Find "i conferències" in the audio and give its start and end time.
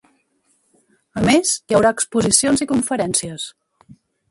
2.67-3.49